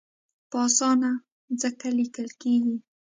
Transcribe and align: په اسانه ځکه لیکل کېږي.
په 0.49 0.57
اسانه 0.67 1.11
ځکه 1.61 1.87
لیکل 1.97 2.29
کېږي. 2.41 2.77